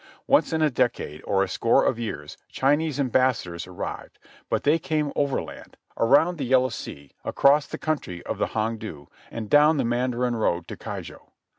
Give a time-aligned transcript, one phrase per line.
[0.25, 4.17] Once in a decade or a score of years Chinese ambassadors arrived,
[4.49, 9.09] but they came overland, around the Yellow Sea, across the country of the Hong du,
[9.29, 11.33] and down the Mandarin Road to Keijo.